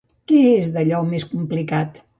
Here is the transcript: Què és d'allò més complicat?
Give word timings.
Què 0.31 0.39
és 0.53 0.71
d'allò 0.79 1.03
més 1.13 1.31
complicat? 1.35 2.05